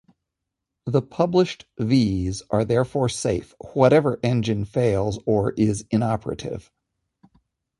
The 0.87 1.03
published 1.03 1.67
V's 1.77 2.41
are 2.49 2.65
therefore 2.65 3.07
safe, 3.07 3.53
whatever 3.75 4.19
engine 4.23 4.65
fails 4.65 5.19
or 5.27 5.51
is 5.51 5.85
inoperative. 5.91 6.71